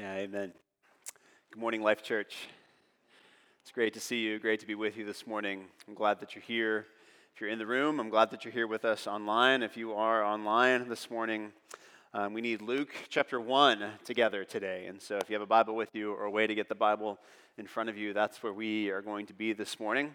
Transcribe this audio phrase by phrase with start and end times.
[0.00, 0.54] Yeah, amen.
[1.52, 2.48] Good morning, Life Church.
[3.60, 5.66] It's great to see you, great to be with you this morning.
[5.86, 6.86] I'm glad that you're here.
[7.34, 9.62] If you're in the room, I'm glad that you're here with us online.
[9.62, 11.52] If you are online this morning,
[12.14, 14.86] um, we need Luke chapter 1 together today.
[14.86, 16.74] And so if you have a Bible with you or a way to get the
[16.74, 17.18] Bible
[17.58, 20.14] in front of you, that's where we are going to be this morning.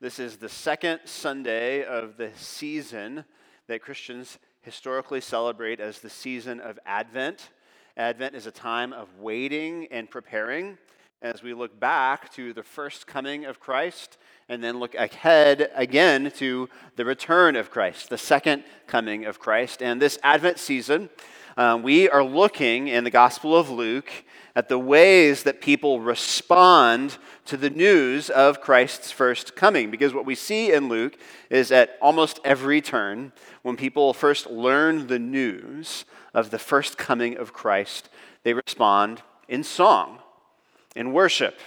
[0.00, 3.24] This is the second Sunday of the season
[3.66, 7.50] that Christians historically celebrate as the season of Advent.
[7.96, 10.76] Advent is a time of waiting and preparing
[11.24, 14.18] as we look back to the first coming of Christ
[14.50, 19.82] and then look ahead again to the return of Christ, the second coming of Christ.
[19.82, 21.08] And this Advent season,
[21.56, 24.12] um, we are looking in the Gospel of Luke
[24.54, 29.90] at the ways that people respond to the news of Christ's first coming.
[29.90, 31.16] Because what we see in Luke
[31.48, 33.32] is at almost every turn,
[33.62, 36.04] when people first learn the news,
[36.34, 38.10] of the first coming of Christ,
[38.42, 40.18] they respond in song,
[40.94, 41.58] in worship.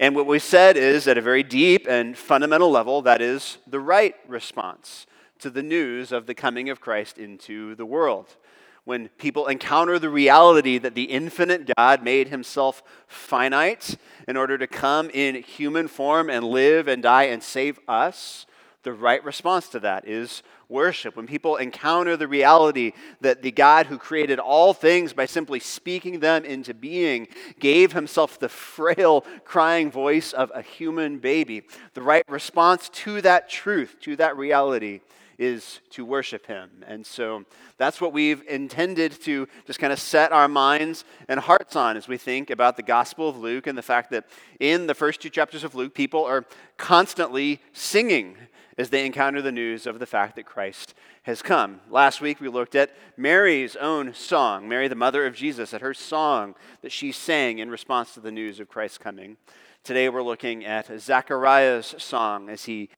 [0.00, 3.80] And what we said is, at a very deep and fundamental level, that is the
[3.80, 5.06] right response
[5.38, 8.36] to the news of the coming of Christ into the world.
[8.84, 13.96] When people encounter the reality that the infinite God made himself finite
[14.28, 18.46] in order to come in human form and live and die and save us,
[18.84, 21.16] the right response to that is worship.
[21.16, 26.20] When people encounter the reality that the God who created all things by simply speaking
[26.20, 31.62] them into being gave himself the frail, crying voice of a human baby,
[31.94, 35.00] the right response to that truth, to that reality,
[35.38, 36.70] is to worship him.
[36.86, 37.44] And so
[37.76, 42.06] that's what we've intended to just kind of set our minds and hearts on as
[42.06, 44.26] we think about the Gospel of Luke and the fact that
[44.60, 46.44] in the first two chapters of Luke, people are
[46.76, 48.36] constantly singing
[48.76, 51.80] as they encounter the news of the fact that Christ has come.
[51.88, 55.94] Last week we looked at Mary's own song, Mary, the mother of Jesus, at her
[55.94, 59.36] song that she sang in response to the news of Christ's coming.
[59.84, 62.90] Today we're looking at Zechariah's song as he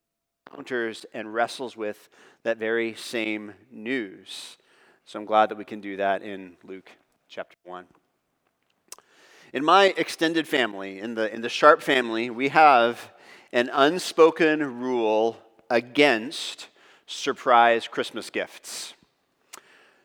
[0.47, 2.09] encounters and wrestles with
[2.43, 4.57] that very same news.
[5.05, 6.89] So I'm glad that we can do that in Luke
[7.29, 7.85] chapter 1.
[9.53, 13.11] In my extended family, in the, in the Sharp family, we have
[13.53, 15.37] an unspoken rule
[15.69, 16.67] against
[17.05, 18.93] surprise Christmas gifts.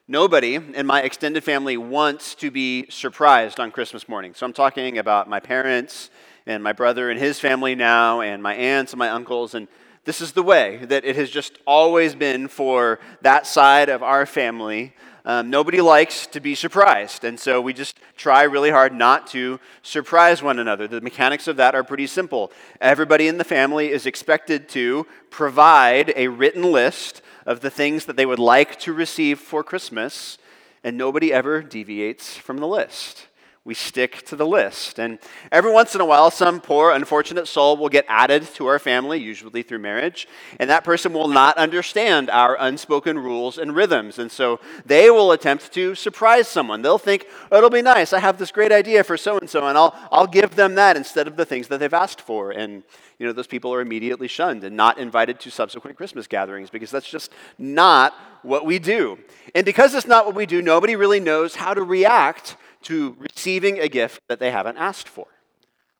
[0.09, 4.35] Nobody in my extended family wants to be surprised on Christmas morning.
[4.35, 6.11] So I'm talking about my parents
[6.45, 9.55] and my brother and his family now, and my aunts and my uncles.
[9.55, 9.69] And
[10.05, 14.27] this is the way that it has just always been for that side of our
[14.27, 14.93] family
[15.25, 19.61] um, nobody likes to be surprised, and so we just try really hard not to
[19.83, 20.89] surprise one another.
[20.89, 22.51] The mechanics of that are pretty simple.
[22.81, 28.17] Everybody in the family is expected to provide a written list of the things that
[28.17, 30.39] they would like to receive for Christmas,
[30.83, 33.27] and nobody ever deviates from the list
[33.65, 34.99] we stick to the list.
[34.99, 35.21] And
[35.53, 39.21] every once in a while, some poor, unfortunate soul will get added to our family,
[39.21, 40.27] usually through marriage,
[40.59, 44.19] and that person will not understand our unspoken rules and rhythms.
[44.19, 46.83] And so they will attempt to surprise someone.
[46.83, 48.13] They'll think, oh, it'll be nice.
[48.13, 50.97] I have this great idea for so and so, and I'll, I'll give them that
[50.97, 52.51] instead of the things that they've asked for.
[52.51, 52.83] And,
[53.21, 56.91] you know, those people are immediately shunned and not invited to subsequent Christmas gatherings because
[56.91, 58.13] that's just not
[58.43, 59.19] what we do.
[59.55, 63.79] And because it's not what we do, nobody really knows how to react to receiving
[63.79, 65.27] a gift that they haven't asked for.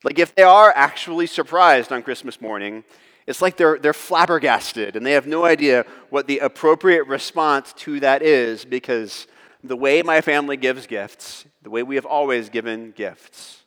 [0.05, 2.85] Like if they are actually surprised on Christmas morning,
[3.27, 8.01] it's like they're, they're flabbergasted and they have no idea what the appropriate response to
[8.01, 9.27] that is because
[9.63, 13.63] the way my family gives gifts, the way we have always given gifts,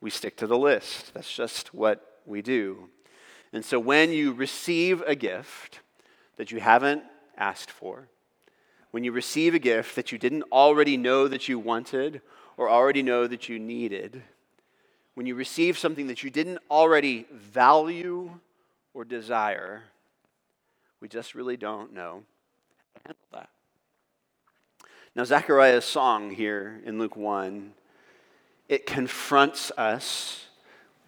[0.00, 1.12] we stick to the list.
[1.14, 2.88] That's just what we do.
[3.52, 5.80] And so when you receive a gift
[6.36, 7.02] that you haven't
[7.36, 8.08] asked for,
[8.92, 12.20] when you receive a gift that you didn't already know that you wanted
[12.56, 14.22] or already know that you needed,
[15.14, 18.30] when you receive something that you didn't already value
[18.94, 19.82] or desire,
[21.00, 23.48] we just really don't know how to handle that.
[25.14, 27.74] Now, Zechariah's song here in Luke 1,
[28.68, 30.46] it confronts us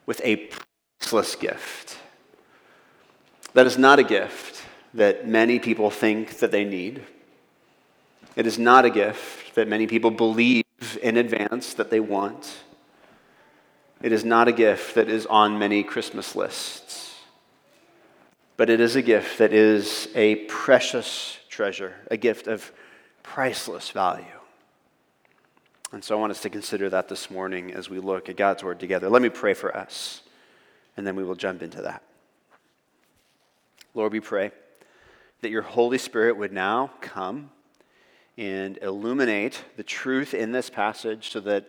[0.04, 0.50] with a
[0.98, 1.96] priceless gift.
[3.54, 7.02] That is not a gift that many people think that they need.
[8.36, 10.63] It is not a gift that many people believe
[11.02, 12.58] in advance that they want.
[14.02, 17.14] It is not a gift that is on many Christmas lists,
[18.56, 22.72] but it is a gift that is a precious treasure, a gift of
[23.22, 24.24] priceless value.
[25.92, 28.64] And so I want us to consider that this morning as we look at God's
[28.64, 29.08] Word together.
[29.08, 30.22] Let me pray for us,
[30.96, 32.02] and then we will jump into that.
[33.94, 34.50] Lord, we pray
[35.40, 37.50] that your Holy Spirit would now come
[38.36, 41.66] and illuminate the truth in this passage so that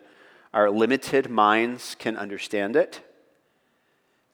[0.52, 3.00] our limited minds can understand it,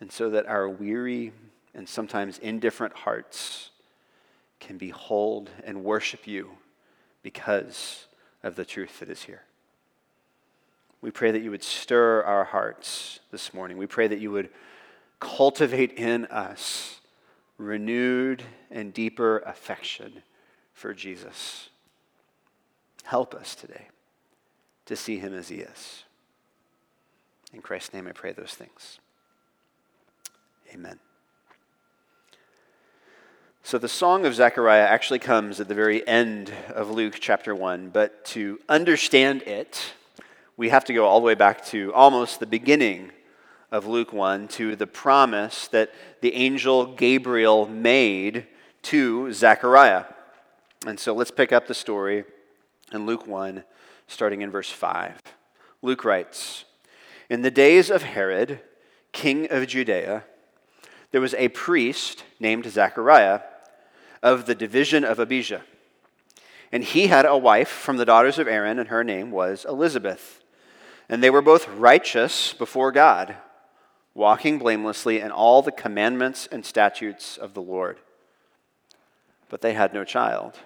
[0.01, 1.33] and so that our weary
[1.75, 3.71] and sometimes indifferent hearts
[4.61, 6.51] can behold and worship you
[7.23, 8.07] because
[8.43, 9.43] of the truth that is here.
[11.01, 13.77] We pray that you would stir our hearts this morning.
[13.77, 14.51] We pray that you would
[15.19, 17.01] cultivate in us
[17.59, 20.23] renewed and deeper affection
[20.73, 21.69] for Jesus.
[23.05, 23.89] Help us today
[24.87, 26.05] to see him as he is.
[27.53, 28.99] In Christ's name, I pray those things.
[30.73, 30.99] Amen.
[33.65, 37.91] So, the Song of Zechariah actually comes at the very end of Luke chapter 1,
[37.91, 39.93] but to understand it,
[40.57, 43.13] we have to go all the way back to almost the beginning
[43.71, 45.91] of Luke 1 to the promise that
[46.21, 48.47] the angel Gabriel made
[48.83, 50.05] to Zechariah.
[50.87, 52.25] And so let's pick up the story
[52.95, 53.65] in Luke 1,
[54.07, 55.21] starting in verse 5.
[55.83, 56.65] Luke writes
[57.29, 58.61] In the days of Herod,
[59.13, 60.25] king of Judea,
[61.11, 63.41] there was a priest named Zechariah
[64.23, 65.63] of the division of Abijah.
[66.71, 70.43] And he had a wife from the daughters of Aaron, and her name was Elizabeth.
[71.09, 73.37] And they were both righteous before God
[74.15, 77.99] walking blamelessly in all the commandments and statutes of the Lord.
[79.49, 80.59] But they had no child,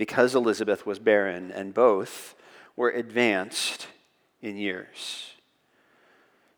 [0.00, 2.34] because Elizabeth was barren, and both
[2.74, 3.86] were advanced
[4.40, 5.34] in years.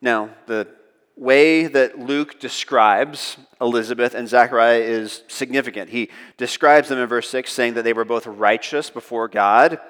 [0.00, 0.68] Now, the
[1.16, 5.90] way that Luke describes Elizabeth and Zechariah is significant.
[5.90, 9.80] He describes them in verse 6, saying that they were both righteous before God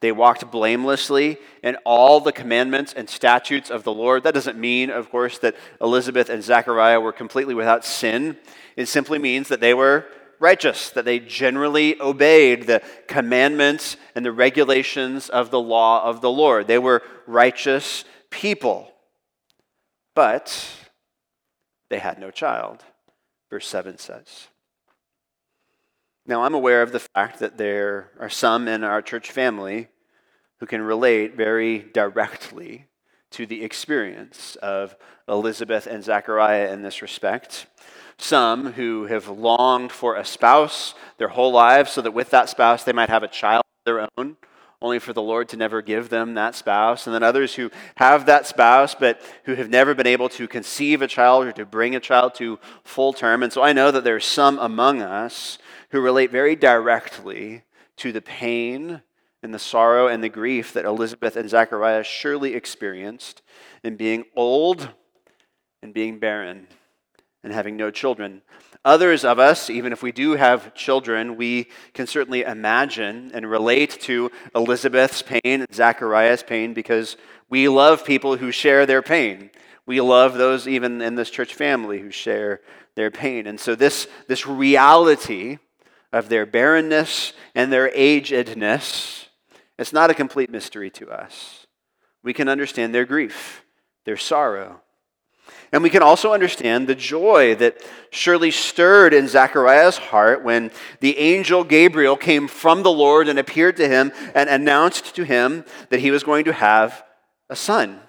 [0.00, 4.22] they walked blamelessly in all the commandments and statutes of the Lord.
[4.22, 8.38] That doesn't mean, of course, that Elizabeth and Zechariah were completely without sin.
[8.76, 10.06] It simply means that they were
[10.40, 16.30] righteous, that they generally obeyed the commandments and the regulations of the law of the
[16.30, 16.66] Lord.
[16.66, 18.92] They were righteous people.
[20.14, 20.68] But
[21.90, 22.82] they had no child,
[23.50, 24.48] verse 7 says.
[26.26, 29.88] Now, I'm aware of the fact that there are some in our church family
[30.58, 32.86] who can relate very directly
[33.30, 34.94] to the experience of
[35.28, 37.66] Elizabeth and Zechariah in this respect.
[38.20, 42.84] Some who have longed for a spouse their whole lives so that with that spouse
[42.84, 44.36] they might have a child of their own,
[44.82, 47.06] only for the Lord to never give them that spouse.
[47.06, 51.00] And then others who have that spouse but who have never been able to conceive
[51.00, 53.42] a child or to bring a child to full term.
[53.42, 55.58] And so I know that there are some among us
[55.88, 57.62] who relate very directly
[57.96, 59.00] to the pain
[59.42, 63.40] and the sorrow and the grief that Elizabeth and Zechariah surely experienced
[63.82, 64.90] in being old
[65.82, 66.66] and being barren
[67.42, 68.42] and having no children.
[68.84, 73.98] Others of us, even if we do have children, we can certainly imagine and relate
[74.02, 77.16] to Elizabeth's pain and Zechariah's pain because
[77.48, 79.50] we love people who share their pain.
[79.84, 82.60] We love those even in this church family who share
[82.94, 83.46] their pain.
[83.46, 85.58] And so, this, this reality
[86.12, 89.26] of their barrenness and their agedness,
[89.78, 91.66] it's not a complete mystery to us.
[92.22, 93.64] We can understand their grief,
[94.04, 94.82] their sorrow.
[95.72, 97.80] And we can also understand the joy that
[98.10, 103.76] surely stirred in Zechariah's heart when the angel Gabriel came from the Lord and appeared
[103.76, 107.04] to him and announced to him that he was going to have
[107.48, 108.00] a son.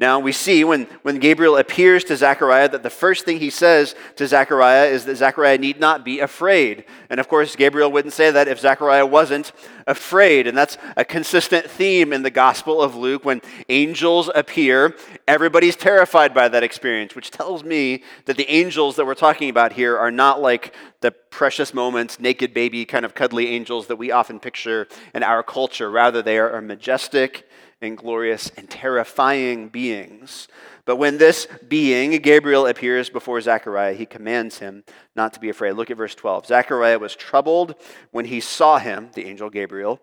[0.00, 3.96] Now, we see when, when Gabriel appears to Zechariah that the first thing he says
[4.14, 6.84] to Zechariah is that Zechariah need not be afraid.
[7.10, 9.50] And of course, Gabriel wouldn't say that if Zechariah wasn't
[9.88, 10.46] afraid.
[10.46, 13.24] And that's a consistent theme in the Gospel of Luke.
[13.24, 14.94] When angels appear,
[15.26, 19.72] everybody's terrified by that experience, which tells me that the angels that we're talking about
[19.72, 24.12] here are not like the precious moments, naked baby, kind of cuddly angels that we
[24.12, 25.90] often picture in our culture.
[25.90, 27.47] Rather, they are majestic
[27.80, 30.48] and glorious and terrifying beings.
[30.84, 35.72] But when this being, Gabriel, appears before Zechariah, he commands him not to be afraid.
[35.72, 36.46] Look at verse 12.
[36.46, 37.74] Zechariah was troubled
[38.10, 40.00] when he saw him, the angel Gabriel,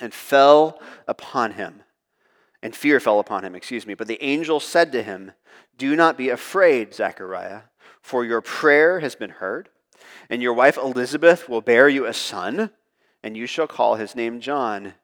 [0.00, 1.82] and fell upon him.
[2.62, 3.94] And fear fell upon him, excuse me.
[3.94, 5.32] But the angel said to him,
[5.76, 7.62] Do not be afraid, Zechariah,
[8.00, 9.68] for your prayer has been heard,
[10.30, 12.70] and your wife Elizabeth will bear you a son,
[13.22, 14.94] and you shall call his name John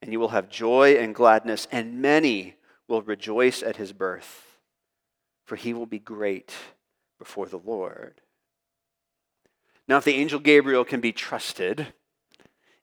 [0.00, 4.58] and you will have joy and gladness, and many will rejoice at his birth,
[5.44, 6.54] for he will be great
[7.18, 8.20] before the Lord.
[9.88, 11.88] Now, if the angel Gabriel can be trusted,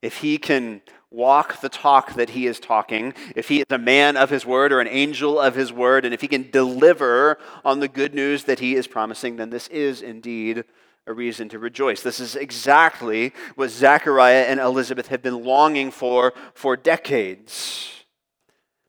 [0.02, 4.16] if he can walk the talk that he is talking, if he is a man
[4.16, 7.80] of his word or an angel of his word, and if he can deliver on
[7.80, 10.64] the good news that he is promising, then this is indeed
[11.06, 12.02] a reason to rejoice.
[12.02, 18.04] This is exactly what Zechariah and Elizabeth have been longing for for decades.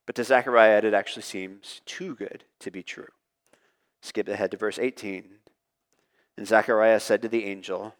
[0.05, 3.09] But to Zechariah, it actually seems too good to be true.
[4.01, 5.25] Skip ahead to verse 18.
[6.37, 7.93] And Zechariah said to the angel,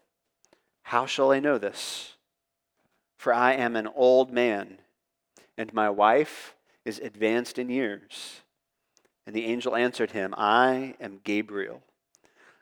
[0.84, 2.14] How shall I know this?
[3.18, 4.78] For I am an old man,
[5.58, 6.56] and my wife
[6.86, 8.42] is advanced in years.
[9.26, 11.82] And the angel answered him, I am Gabriel.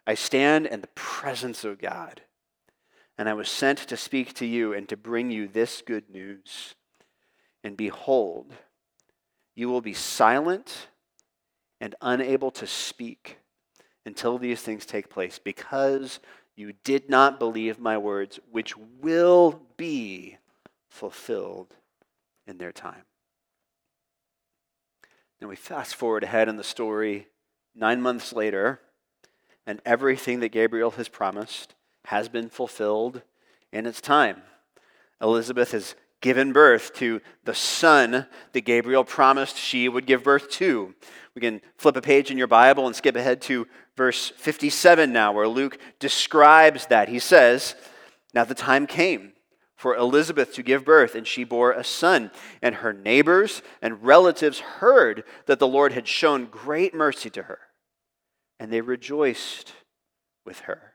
[0.08, 2.22] I stand in the presence of God,
[3.18, 6.76] and I was sent to speak to you and to bring you this good news.
[7.64, 8.54] And behold,
[9.56, 10.90] you will be silent
[11.82, 13.40] and unable to speak
[14.06, 16.20] until these things take place, because
[16.56, 20.38] you did not believe my words, which will be
[20.90, 21.76] fulfilled
[22.46, 23.04] in their time.
[25.42, 27.28] Now we fast forward ahead in the story,
[27.74, 28.80] nine months later,
[29.66, 31.74] and everything that Gabriel has promised
[32.06, 33.22] has been fulfilled
[33.72, 34.42] in its time.
[35.22, 40.94] Elizabeth has given birth to the son that Gabriel promised she would give birth to.
[41.36, 45.32] We can flip a page in your Bible and skip ahead to verse 57 now,
[45.32, 47.10] where Luke describes that.
[47.10, 47.76] He says,
[48.34, 49.34] Now the time came
[49.76, 52.32] for Elizabeth to give birth, and she bore a son.
[52.62, 57.60] And her neighbors and relatives heard that the Lord had shown great mercy to her,
[58.60, 59.74] and they rejoiced
[60.46, 60.94] with her.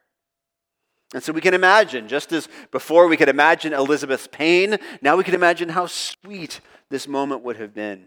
[1.12, 5.24] And so we can imagine, just as before we could imagine Elizabeth's pain, now we
[5.24, 8.06] can imagine how sweet this moment would have been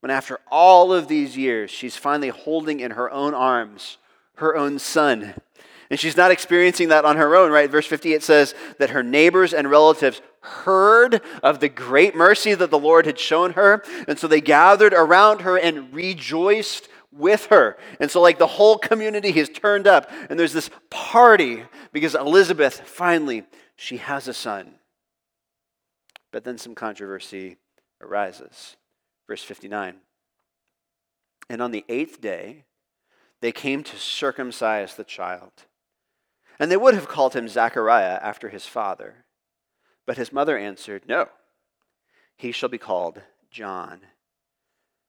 [0.00, 3.98] when, after all of these years, she's finally holding in her own arms
[4.36, 5.34] her own son.
[5.90, 7.70] And she's not experiencing that on her own, right?
[7.70, 12.78] Verse 58 says that her neighbors and relatives heard of the great mercy that the
[12.78, 13.82] Lord had shown her.
[14.08, 17.76] And so they gathered around her and rejoiced with her.
[17.98, 22.80] And so, like, the whole community has turned up, and there's this party because Elizabeth
[22.80, 23.44] finally
[23.76, 24.74] she has a son.
[26.30, 27.56] But then some controversy
[28.00, 28.76] arises.
[29.26, 29.96] Verse 59.
[31.48, 32.64] And on the eighth day,
[33.40, 35.52] they came to circumcise the child.
[36.58, 39.24] And they would have called him Zechariah after his father.
[40.06, 41.28] But his mother answered, No,
[42.36, 44.00] he shall be called John.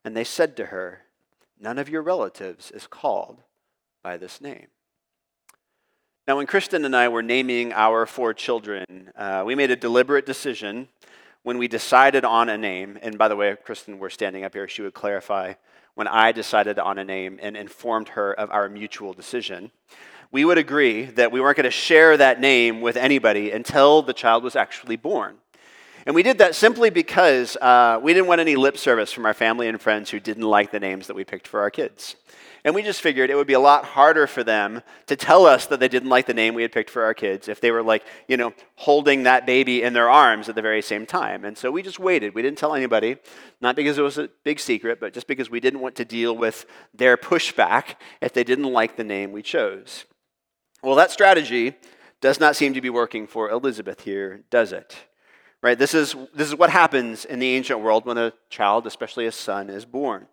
[0.04, 1.02] And they said to her,
[1.62, 3.44] None of your relatives is called
[4.04, 4.68] by this name.
[6.28, 10.26] Now, when Kristen and I were naming our four children, uh, we made a deliberate
[10.26, 10.88] decision
[11.44, 12.98] when we decided on a name.
[13.04, 14.68] And by the way, Kristen, we're standing up here.
[14.68, 15.54] She would clarify
[15.94, 19.72] when I decided on a name and informed her of our mutual decision.
[20.32, 24.14] We would agree that we weren't going to share that name with anybody until the
[24.14, 25.38] child was actually born.
[26.06, 29.34] And we did that simply because uh, we didn't want any lip service from our
[29.34, 32.16] family and friends who didn't like the names that we picked for our kids.
[32.64, 35.66] And we just figured it would be a lot harder for them to tell us
[35.68, 37.82] that they didn't like the name we had picked for our kids if they were
[37.82, 41.44] like, you know, holding that baby in their arms at the very same time.
[41.44, 42.36] And so we just waited.
[42.36, 43.18] We didn't tell anybody,
[43.62, 46.36] not because it was a big secret, but just because we didn't want to deal
[46.36, 50.06] with their pushback if they didn't like the name we chose.
[50.84, 51.76] Well, that strategy
[52.22, 54.98] does not seem to be working for Elizabeth here, does it?
[55.62, 55.78] Right?
[55.78, 59.32] This is, this is what happens in the ancient world when a child, especially a
[59.32, 60.28] son, is born.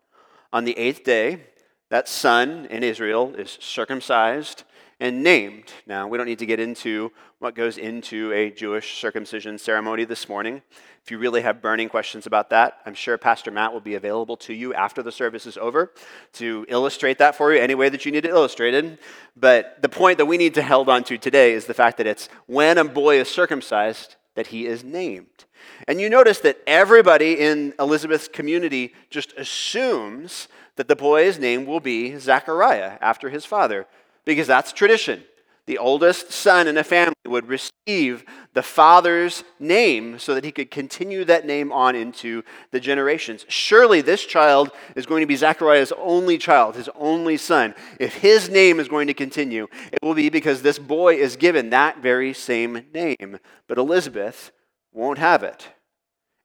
[0.53, 1.43] On the eighth day,
[1.91, 4.65] that son in Israel is circumcised
[5.01, 5.73] and named.
[5.87, 10.29] Now, we don't need to get into what goes into a Jewish circumcision ceremony this
[10.29, 10.63] morning.
[11.05, 14.37] If you really have burning questions about that, I'm sure Pastor Matt will be available
[14.39, 15.93] to you after the service is over
[16.35, 18.99] to illustrate that for you any way that you need it illustrated.
[19.37, 22.07] But the point that we need to hold on to today is the fact that
[22.07, 25.47] it's when a boy is circumcised, that he is named.
[25.89, 31.81] And you notice that everybody in Elizabeth's community just assumes that the boy's name will
[31.81, 33.89] be Zechariah after his father,
[34.25, 35.25] because that's tradition.
[35.69, 40.71] The oldest son in a family would receive the father's name so that he could
[40.71, 43.45] continue that name on into the generations.
[43.49, 47.75] Surely this child is going to be Zechariah's only child, his only son.
[48.01, 51.69] If his name is going to continue, it will be because this boy is given
[51.69, 53.39] that very same name.
[53.67, 54.53] But Elizabeth
[54.95, 55.69] won't have it.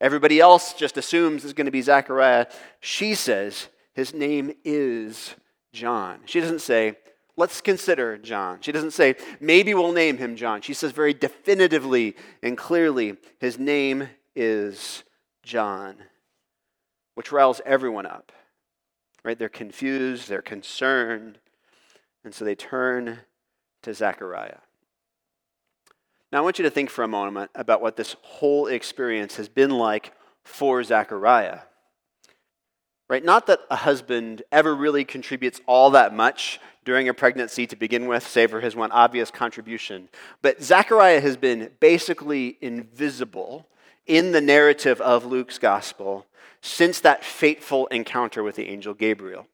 [0.02, 2.48] Everybody else just assumes it's going to be Zechariah.
[2.82, 5.34] She says his name is
[5.72, 6.20] John.
[6.26, 6.98] She doesn't say,
[7.36, 8.60] Let's consider John.
[8.62, 10.62] She doesn't say, maybe we'll name him John.
[10.62, 15.04] She says very definitively and clearly, his name is
[15.42, 15.96] John,
[17.16, 18.32] which riles everyone up.
[19.24, 19.40] Right?
[19.40, 21.40] They're confused, they're concerned,
[22.24, 23.20] and so they turn
[23.82, 24.60] to Zechariah.
[26.32, 29.48] Now, I want you to think for a moment about what this whole experience has
[29.48, 30.14] been like
[30.44, 31.60] for Zechariah.
[33.14, 33.24] Right?
[33.24, 38.08] Not that a husband ever really contributes all that much during a pregnancy to begin
[38.08, 40.10] with, save for his one obvious contribution.
[40.42, 43.68] But Zechariah has been basically invisible
[44.08, 46.26] in the narrative of Luke's gospel
[46.60, 49.46] since that fateful encounter with the angel Gabriel.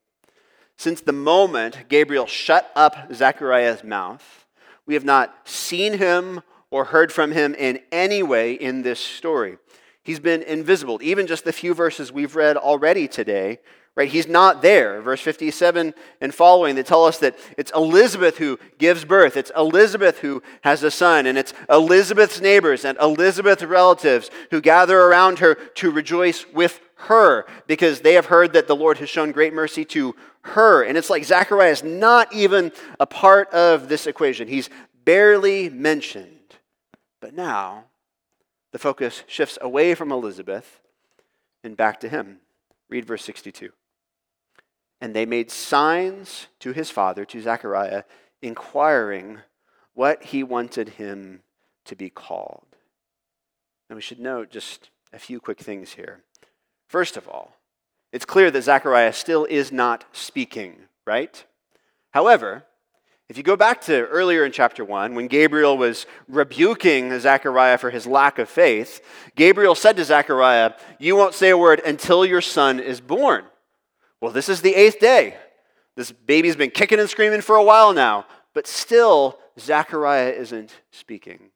[0.78, 4.46] Since the moment Gabriel shut up Zechariah's mouth,
[4.86, 9.58] we have not seen him or heard from him in any way in this story.
[10.10, 11.00] He's been invisible.
[11.04, 13.60] Even just the few verses we've read already today
[13.96, 14.10] right?
[14.10, 15.02] He's not there.
[15.02, 19.36] Verse 57 and following, they tell us that it's Elizabeth who gives birth.
[19.36, 24.98] It's Elizabeth who has a son, and it's Elizabeth's neighbors and Elizabeth's relatives who gather
[24.98, 29.34] around her to rejoice with her because they have heard that the Lord has shown
[29.34, 30.84] great mercy to her.
[30.84, 34.70] And it's like Zechariah is not even a part of this equation, he's
[35.04, 36.56] barely mentioned.
[37.20, 37.89] But now,
[38.72, 40.80] the focus shifts away from Elizabeth
[41.64, 42.40] and back to him.
[42.90, 43.72] Read verse 62.
[45.02, 48.04] And they made signs to his father, to Zechariah,
[48.42, 49.40] inquiring
[49.94, 51.42] what he wanted him
[51.86, 52.68] to be called.
[53.90, 56.24] And we should note just a few quick things here.
[56.88, 57.56] First of all,
[58.12, 61.44] it's clear that Zechariah still is not speaking, right?
[62.12, 62.66] However,
[63.30, 67.92] if you go back to earlier in chapter 1, when Gabriel was rebuking Zechariah for
[67.92, 69.02] his lack of faith,
[69.36, 73.46] Gabriel said to Zechariah, You won't say a word until your son is born.
[74.20, 75.38] Well, this is the eighth day.
[75.96, 81.52] This baby's been kicking and screaming for a while now, but still, Zechariah isn't speaking.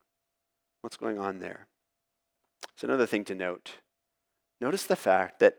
[0.81, 1.65] What's going on there?
[2.73, 3.71] It's another thing to note.
[4.61, 5.57] Notice the fact that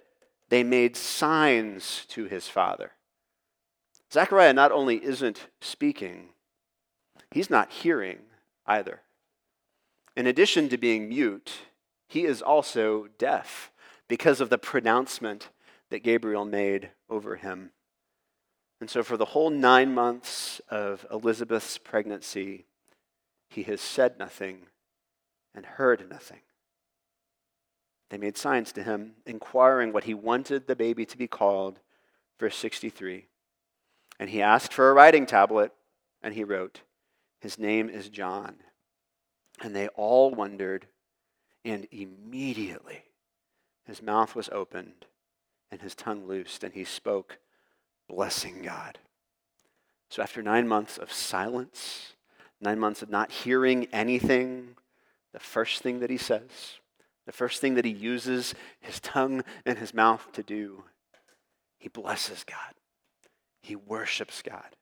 [0.49, 2.92] they made signs to his father.
[4.14, 6.28] Zechariah not only isn't speaking,
[7.33, 8.21] he's not hearing
[8.64, 9.00] either.
[10.16, 11.52] In addition to being mute,
[12.06, 13.73] he is also deaf
[14.06, 15.49] because of the pronouncement
[15.90, 17.73] that Gabriel made over him.
[18.80, 22.66] And so, for the whole nine months of Elizabeth's pregnancy,
[23.49, 24.66] he has said nothing
[25.56, 26.42] and heard nothing.
[28.11, 31.80] They made signs to him, inquiring what he wanted the baby to be called.
[32.38, 33.26] Verse 63.
[34.18, 35.72] And he asked for a writing tablet,
[36.22, 36.82] and he wrote,
[37.40, 38.56] His name is John.
[39.60, 40.86] And they all wondered,
[41.64, 43.04] and immediately
[43.86, 45.06] his mouth was opened
[45.70, 47.38] and his tongue loosed, and he spoke,
[48.08, 48.98] blessing God.
[50.08, 52.14] So after nine months of silence,
[52.60, 54.76] nine months of not hearing anything,
[55.32, 56.78] the first thing that he says,
[57.26, 60.84] the first thing that he uses his tongue and his mouth to do,
[61.78, 62.74] he blesses God.
[63.64, 64.76] He worships God.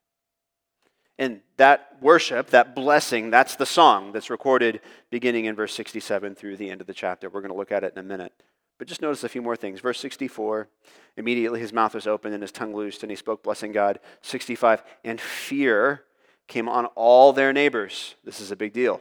[1.16, 6.56] And that worship, that blessing, that's the song that's recorded beginning in verse 67 through
[6.56, 7.30] the end of the chapter.
[7.30, 8.32] We're going to look at it in a minute.
[8.78, 9.78] But just notice a few more things.
[9.78, 10.68] Verse 64
[11.16, 14.00] immediately his mouth was opened and his tongue loosed, and he spoke, blessing God.
[14.22, 16.02] 65 and fear
[16.48, 18.16] came on all their neighbors.
[18.24, 19.00] This is a big deal.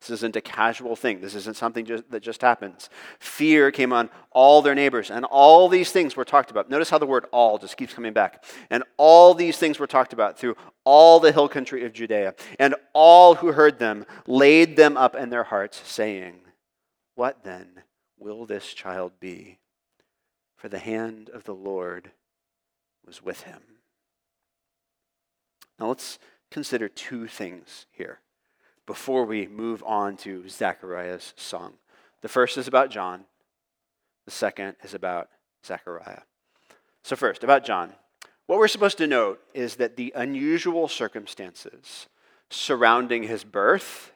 [0.00, 1.20] This isn't a casual thing.
[1.20, 2.88] This isn't something just, that just happens.
[3.18, 6.70] Fear came on all their neighbors, and all these things were talked about.
[6.70, 8.44] Notice how the word all just keeps coming back.
[8.70, 12.34] And all these things were talked about through all the hill country of Judea.
[12.60, 16.36] And all who heard them laid them up in their hearts, saying,
[17.16, 17.82] What then?
[18.18, 19.58] will this child be?
[20.56, 22.10] For the hand of the Lord
[23.06, 23.62] was with him.
[25.78, 26.18] Now let's
[26.50, 28.20] consider two things here
[28.88, 31.74] before we move on to Zechariah's song.
[32.22, 33.26] The first is about John,
[34.24, 35.28] the second is about
[35.64, 36.22] Zechariah.
[37.04, 37.92] So, first, about John.
[38.46, 42.08] What we're supposed to note is that the unusual circumstances
[42.50, 44.12] surrounding his birth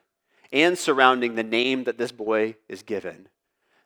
[0.51, 3.29] and surrounding the name that this boy is given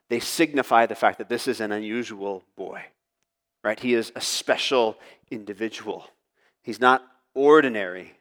[0.08, 2.82] they signify the fact that this is an unusual boy,
[3.64, 3.78] right?
[3.78, 4.98] He is a special
[5.30, 6.06] individual.
[6.62, 7.02] He's not
[7.34, 8.15] ordinary.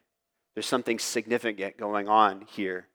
[0.56, 2.88] There's something significant going on here.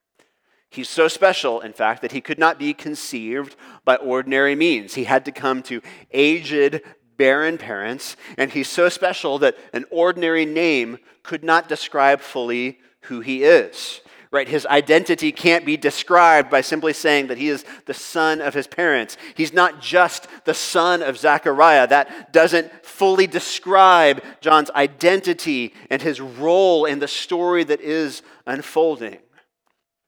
[0.70, 4.94] He's so special, in fact, that he could not be conceived by ordinary means.
[4.94, 6.80] He had to come to aged,
[7.16, 13.20] barren parents, and he's so special that an ordinary name could not describe fully who
[13.20, 14.00] he is
[14.32, 14.48] right?
[14.48, 18.66] His identity can't be described by simply saying that he is the son of his
[18.66, 19.16] parents.
[19.34, 21.88] He's not just the son of Zechariah.
[21.88, 29.18] That doesn't fully describe John's identity and his role in the story that is unfolding.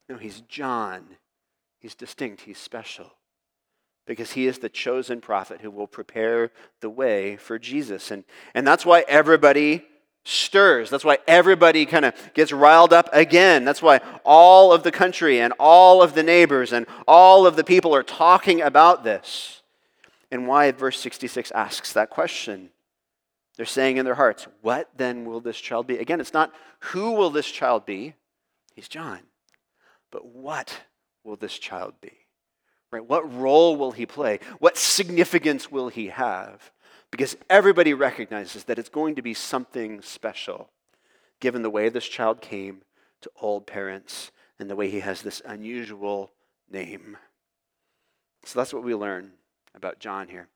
[0.09, 1.05] No, he's John.
[1.81, 3.15] He's distinct, he's special.
[4.07, 8.11] Because he is the chosen prophet who will prepare the way for Jesus.
[8.13, 9.85] And, and that's why everybody
[10.25, 10.91] stirs.
[10.91, 13.65] That's why everybody kind of gets riled up again.
[13.65, 17.65] That's why all of the country and all of the neighbors and all of the
[17.65, 19.63] people are talking about this.
[20.31, 22.71] And why verse 66 asks that question.
[23.57, 25.99] They're saying in their hearts, What then will this child be?
[25.99, 28.15] Again, it's not who will this child be?
[28.75, 29.21] He's John.
[30.11, 30.81] But what
[31.25, 32.13] will this child be?
[32.91, 33.07] Right?
[33.07, 34.39] What role will he play?
[34.59, 36.71] What significance will he have?
[37.13, 40.71] Because everybody recognizes that it's going to be something special,
[41.39, 42.83] given the way this child came
[43.21, 46.33] to old parents and the way he has this unusual
[46.71, 47.19] name.
[48.45, 49.33] So that's what we learn
[49.75, 50.49] about John here.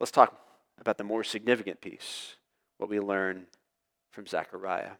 [0.00, 0.38] Let's talk
[0.78, 2.34] about the more significant piece,
[2.76, 3.46] what we learn
[4.10, 4.96] from Zechariah.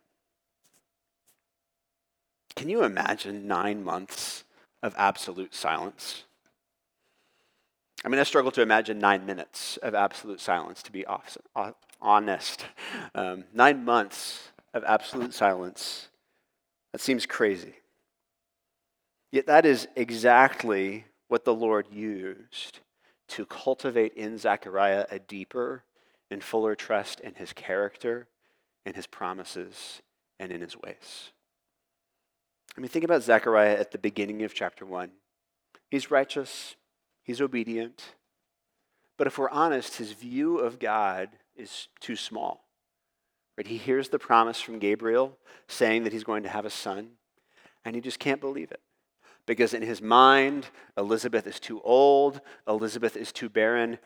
[2.54, 4.44] Can you imagine nine months
[4.80, 6.22] of absolute silence?
[8.04, 11.06] I mean, I struggle to imagine nine minutes of absolute silence, to be
[12.00, 12.66] honest.
[13.14, 16.08] Um, nine months of absolute silence,
[16.92, 17.74] that seems crazy.
[19.32, 22.80] Yet that is exactly what the Lord used
[23.28, 25.84] to cultivate in Zechariah a deeper
[26.30, 28.26] and fuller trust in his character,
[28.84, 30.02] in his promises,
[30.38, 31.32] and in his ways.
[32.76, 35.10] I mean, think about Zechariah at the beginning of chapter 1.
[35.90, 36.76] He's righteous,
[37.24, 38.14] he's obedient,
[39.16, 42.64] but if we're honest, his view of God is too small.
[43.56, 43.66] Right?
[43.66, 45.36] He hears the promise from Gabriel
[45.68, 47.10] saying that he's going to have a son,
[47.84, 48.80] and he just can't believe it.
[49.46, 53.98] Because in his mind, Elizabeth is too old, Elizabeth is too barren.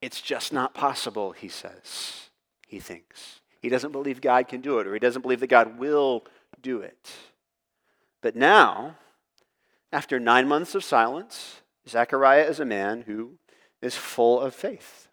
[0.00, 2.30] It's just not possible, he says,
[2.66, 3.40] he thinks.
[3.60, 6.24] He doesn't believe God can do it, or he doesn't believe that God will
[6.62, 7.10] do it.
[8.22, 8.96] But now,
[9.92, 13.38] after nine months of silence, Zechariah is a man who
[13.82, 15.08] is full of faith.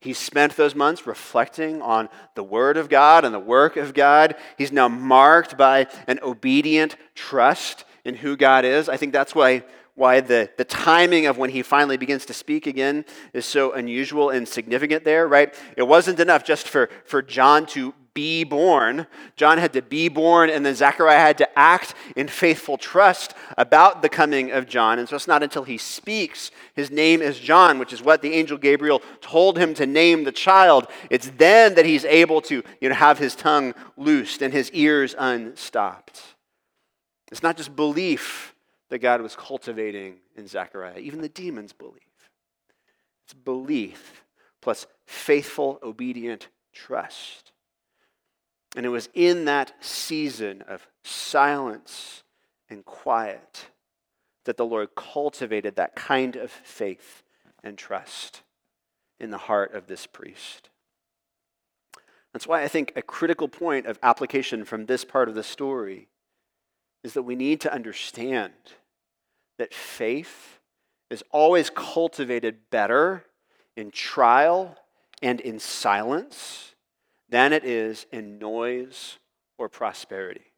[0.00, 4.34] He spent those months reflecting on the Word of God and the work of God.
[4.58, 8.88] He's now marked by an obedient trust in who God is.
[8.88, 9.62] I think that's why,
[9.94, 14.30] why the, the timing of when he finally begins to speak again is so unusual
[14.30, 15.54] and significant there, right?
[15.76, 19.06] It wasn't enough just for, for John to be born.
[19.36, 24.02] John had to be born, and then Zechariah had to act in faithful trust about
[24.02, 24.98] the coming of John.
[24.98, 28.32] And so it's not until he speaks, his name is John, which is what the
[28.34, 30.86] angel Gabriel told him to name the child.
[31.10, 35.14] It's then that he's able to you know, have his tongue loosed and his ears
[35.18, 36.22] unstopped.
[37.30, 38.54] It's not just belief
[38.90, 42.02] that God was cultivating in Zechariah, even the demons believe.
[43.24, 44.22] It's belief
[44.60, 47.51] plus faithful, obedient trust.
[48.74, 52.22] And it was in that season of silence
[52.70, 53.66] and quiet
[54.44, 57.22] that the Lord cultivated that kind of faith
[57.62, 58.42] and trust
[59.20, 60.70] in the heart of this priest.
[62.32, 66.08] That's why I think a critical point of application from this part of the story
[67.04, 68.52] is that we need to understand
[69.58, 70.58] that faith
[71.10, 73.24] is always cultivated better
[73.76, 74.76] in trial
[75.20, 76.71] and in silence
[77.32, 79.18] than it is in noise
[79.56, 80.52] or prosperity.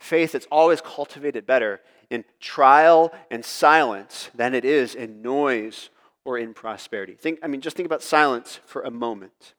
[0.00, 5.90] Faith is always cultivated better in trial and silence than it is in noise
[6.24, 7.14] or in prosperity.
[7.14, 9.54] Think, I mean, just think about silence for a moment.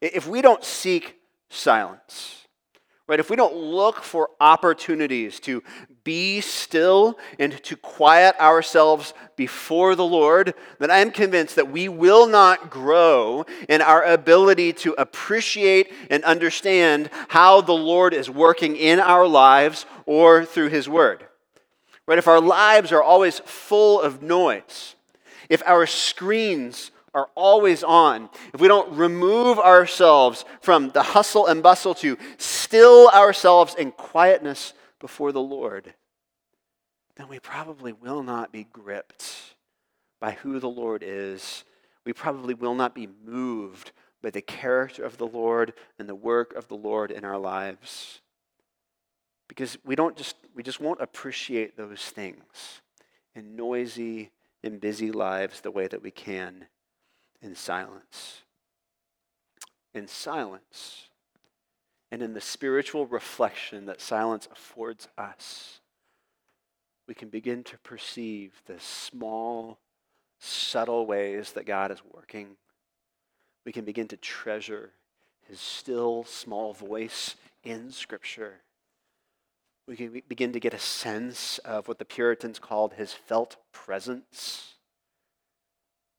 [0.00, 1.18] If we don't seek
[1.50, 2.46] silence,
[3.08, 3.18] right?
[3.18, 5.62] If we don't look for opportunities to
[6.04, 11.88] be still and to quiet ourselves before the Lord, then I am convinced that we
[11.88, 18.76] will not grow in our ability to appreciate and understand how the Lord is working
[18.76, 21.26] in our lives or through His Word.
[22.06, 22.18] Right?
[22.18, 24.94] If our lives are always full of noise,
[25.48, 31.62] if our screens are always on, if we don't remove ourselves from the hustle and
[31.62, 35.94] bustle to still ourselves in quietness before the Lord,
[37.16, 39.54] then we probably will not be gripped
[40.20, 41.64] by who the Lord is.
[42.04, 43.92] We probably will not be moved
[44.22, 48.20] by the character of the Lord and the work of the Lord in our lives.
[49.48, 52.82] Because we don't just we just won't appreciate those things
[53.34, 54.30] in noisy
[54.62, 56.66] and busy lives the way that we can
[57.42, 58.42] in silence.
[59.94, 61.08] In silence.
[62.10, 65.80] And in the spiritual reflection that silence affords us,
[67.06, 69.78] we can begin to perceive the small,
[70.38, 72.56] subtle ways that God is working.
[73.64, 74.92] We can begin to treasure
[75.48, 78.60] his still, small voice in Scripture.
[79.86, 84.74] We can begin to get a sense of what the Puritans called his felt presence.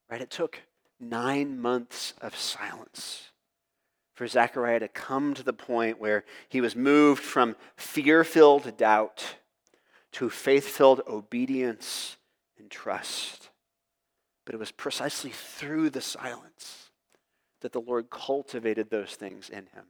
[0.09, 0.21] Right?
[0.21, 0.61] It took
[0.99, 3.29] nine months of silence
[4.13, 9.35] for Zechariah to come to the point where he was moved from fear filled doubt
[10.11, 12.17] to faith filled obedience
[12.57, 13.49] and trust.
[14.45, 16.89] But it was precisely through the silence
[17.61, 19.85] that the Lord cultivated those things in him.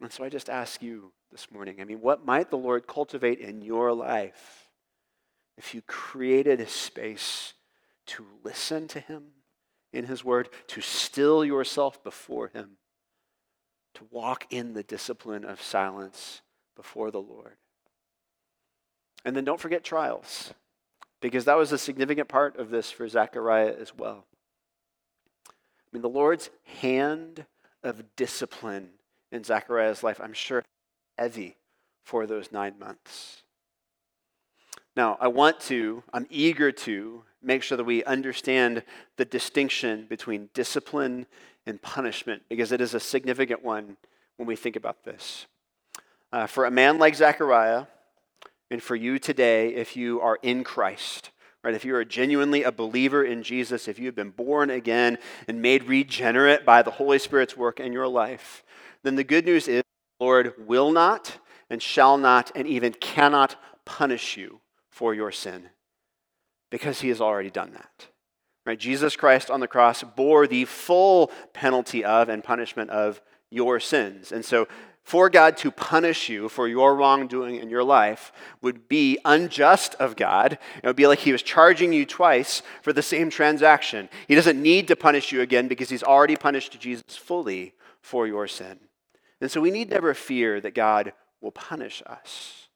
[0.00, 3.38] And so I just ask you this morning I mean, what might the Lord cultivate
[3.38, 4.68] in your life
[5.56, 7.54] if you created a space
[8.06, 9.24] to listen to Him
[9.92, 12.76] in His Word, to still yourself before Him,
[13.94, 16.42] to walk in the discipline of silence
[16.76, 17.56] before the Lord.
[19.24, 20.54] And then don't forget trials,
[21.20, 24.24] because that was a significant part of this for Zechariah as well.
[25.48, 25.52] I
[25.92, 27.46] mean, the Lord's hand
[27.82, 28.90] of discipline
[29.32, 30.64] in Zechariah's life, I'm sure,
[31.18, 31.56] heavy
[32.04, 33.42] for those nine months.
[34.96, 38.82] Now, I want to, I'm eager to make sure that we understand
[39.16, 41.26] the distinction between discipline
[41.66, 43.96] and punishment because it is a significant one
[44.36, 45.46] when we think about this.
[46.32, 47.86] Uh, for a man like Zechariah,
[48.70, 51.30] and for you today, if you are in Christ,
[51.62, 55.16] right, if you are genuinely a believer in Jesus, if you have been born again
[55.46, 58.62] and made regenerate by the Holy Spirit's work in your life,
[59.04, 59.82] then the good news is
[60.18, 61.38] the Lord will not
[61.70, 65.70] and shall not and even cannot punish you for your sin
[66.70, 68.08] because he has already done that.
[68.66, 68.78] Right?
[68.78, 74.30] Jesus Christ on the cross bore the full penalty of and punishment of your sins.
[74.30, 74.68] And so
[75.08, 80.16] for God to punish you for your wrongdoing in your life would be unjust of
[80.16, 80.58] God.
[80.82, 84.10] It would be like he was charging you twice for the same transaction.
[84.26, 88.46] He doesn't need to punish you again because he's already punished Jesus fully for your
[88.46, 88.80] sin.
[89.40, 92.67] And so we need never fear that God will punish us.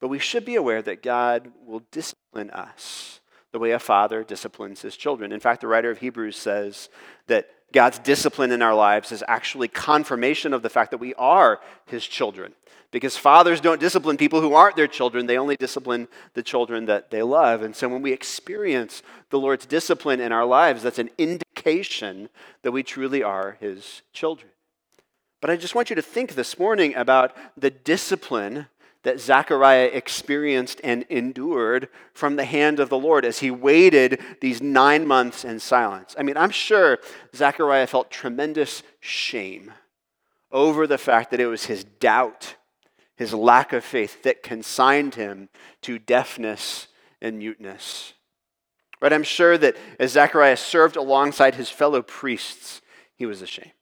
[0.00, 3.20] But we should be aware that God will discipline us
[3.52, 5.32] the way a father disciplines his children.
[5.32, 6.90] In fact, the writer of Hebrews says
[7.26, 11.60] that God's discipline in our lives is actually confirmation of the fact that we are
[11.86, 12.54] his children.
[12.90, 17.10] Because fathers don't discipline people who aren't their children, they only discipline the children that
[17.10, 17.62] they love.
[17.62, 22.28] And so when we experience the Lord's discipline in our lives, that's an indication
[22.62, 24.50] that we truly are his children.
[25.40, 28.66] But I just want you to think this morning about the discipline
[29.02, 34.60] that Zechariah experienced and endured from the hand of the Lord as he waited these
[34.60, 36.14] nine months in silence.
[36.18, 36.98] I mean, I'm sure
[37.34, 39.72] Zechariah felt tremendous shame
[40.50, 42.56] over the fact that it was his doubt,
[43.14, 45.48] his lack of faith, that consigned him
[45.82, 46.88] to deafness
[47.20, 48.14] and muteness.
[49.00, 49.12] Right?
[49.12, 52.80] I'm sure that as Zechariah served alongside his fellow priests,
[53.14, 53.72] he was ashamed.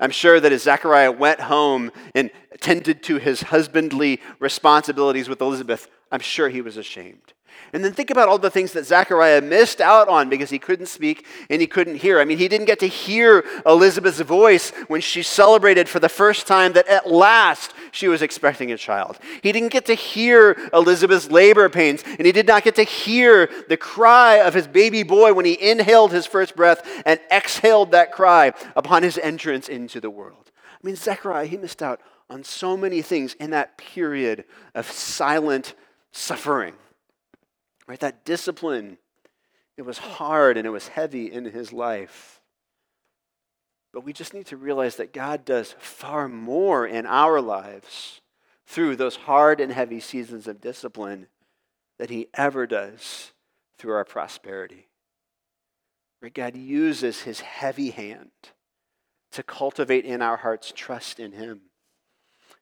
[0.00, 5.88] I'm sure that as Zechariah went home and tended to his husbandly responsibilities with Elizabeth,
[6.10, 7.34] I'm sure he was ashamed.
[7.72, 10.86] And then think about all the things that Zechariah missed out on because he couldn't
[10.86, 12.20] speak and he couldn't hear.
[12.20, 16.46] I mean, he didn't get to hear Elizabeth's voice when she celebrated for the first
[16.46, 19.18] time that at last she was expecting a child.
[19.42, 23.50] He didn't get to hear Elizabeth's labor pains, and he did not get to hear
[23.68, 28.12] the cry of his baby boy when he inhaled his first breath and exhaled that
[28.12, 30.50] cry upon his entrance into the world.
[30.72, 35.74] I mean, Zechariah, he missed out on so many things in that period of silent
[36.12, 36.74] suffering.
[37.86, 38.00] Right?
[38.00, 38.98] That discipline,
[39.76, 42.40] it was hard and it was heavy in his life.
[43.92, 48.20] But we just need to realize that God does far more in our lives
[48.66, 51.28] through those hard and heavy seasons of discipline
[51.98, 53.32] than he ever does
[53.78, 54.88] through our prosperity.
[56.18, 58.30] Where God uses his heavy hand
[59.32, 61.60] to cultivate in our hearts trust in him.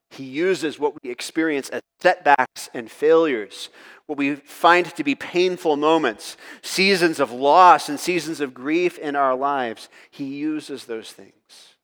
[0.09, 3.69] He uses what we experience as setbacks and failures,
[4.05, 9.15] what we find to be painful moments, seasons of loss and seasons of grief in
[9.15, 9.89] our lives.
[10.11, 11.75] He uses those things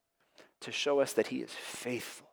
[0.62, 2.28] to show us that He is faithful,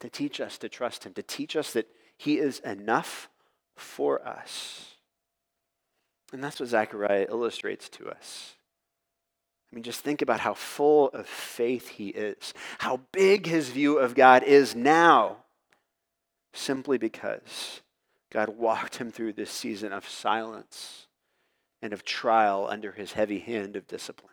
[0.00, 3.28] to teach us to trust Him, to teach us that He is enough
[3.76, 4.94] for us.
[6.32, 8.54] And that's what Zechariah illustrates to us.
[9.70, 13.98] I mean, just think about how full of faith he is, how big his view
[13.98, 15.38] of God is now,
[16.54, 17.82] simply because
[18.30, 21.06] God walked him through this season of silence
[21.80, 24.32] and of trial under his heavy hand of discipline.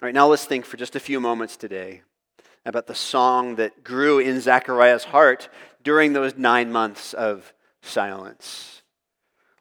[0.00, 2.02] All right, now let's think for just a few moments today
[2.64, 5.48] about the song that grew in Zechariah's heart
[5.82, 8.82] during those nine months of silence.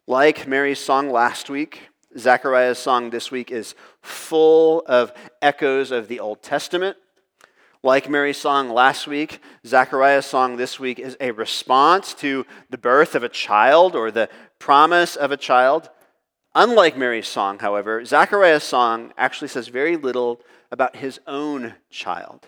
[0.07, 6.19] Like Mary's song last week, Zechariah's song this week is full of echoes of the
[6.19, 6.97] Old Testament.
[7.81, 13.15] Like Mary's song last week, Zechariah's song this week is a response to the birth
[13.15, 14.27] of a child or the
[14.59, 15.89] promise of a child.
[16.53, 22.47] Unlike Mary's song, however, Zechariah's song actually says very little about his own child.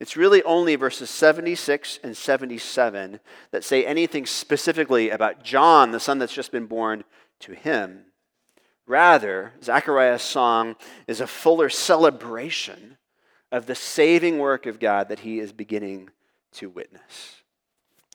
[0.00, 3.20] It's really only verses 76 and 77
[3.52, 7.04] that say anything specifically about John, the son that's just been born
[7.38, 8.06] to him.
[8.84, 10.74] Rather, Zechariah's song
[11.06, 12.98] is a fuller celebration
[13.52, 16.10] of the saving work of God that he is beginning
[16.52, 17.42] to witness.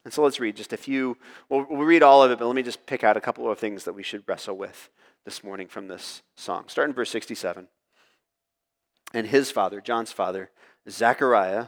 [0.03, 1.17] And so let's read just a few.
[1.49, 3.59] We'll, we'll, read all of it, but let me just pick out a couple of
[3.59, 4.89] things that we should wrestle with
[5.25, 6.67] this morning from this song.
[6.67, 7.67] Start in verse 67.
[9.13, 10.49] And his father, John's father,
[10.89, 11.67] Zechariah,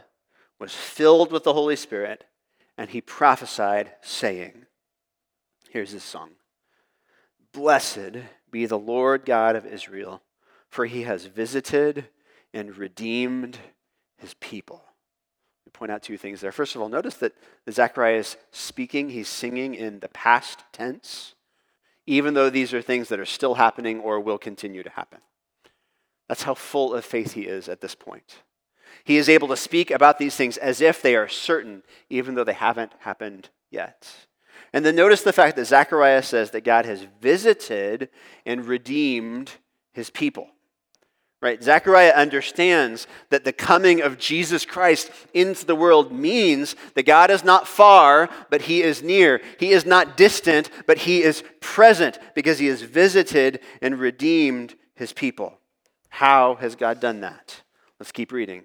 [0.60, 2.26] was filled with the Holy Spirit,
[2.78, 4.66] and he prophesied, saying,
[5.70, 6.32] Here's his song
[7.52, 8.18] Blessed
[8.50, 10.22] be the Lord God of Israel,
[10.70, 12.06] for he has visited
[12.54, 13.58] and redeemed
[14.18, 14.84] his people
[15.66, 16.52] We point out two things there.
[16.52, 17.34] First of all, notice that
[17.70, 21.36] Zechariah is speaking, he's singing in the past tense,
[22.06, 25.20] even though these are things that are still happening or will continue to happen.
[26.28, 28.44] That's how full of faith he is at this point.
[29.04, 32.44] He is able to speak about these things as if they are certain, even though
[32.44, 34.10] they haven't happened yet.
[34.72, 38.10] And then notice the fact that Zechariah says that God has visited
[38.46, 39.52] and redeemed
[39.92, 40.50] his people.
[41.44, 41.62] Right?
[41.62, 47.44] Zechariah understands that the coming of Jesus Christ into the world means that God is
[47.44, 49.42] not far, but he is near.
[49.60, 55.12] He is not distant, but he is present because he has visited and redeemed his
[55.12, 55.60] people.
[56.08, 57.62] How has God done that?
[58.00, 58.64] Let's keep reading.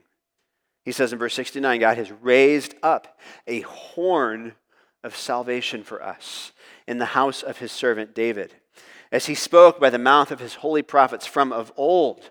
[0.85, 4.53] He says in verse 69 God has raised up a horn
[5.03, 6.53] of salvation for us
[6.87, 8.55] in the house of his servant David,
[9.11, 12.31] as he spoke by the mouth of his holy prophets from of old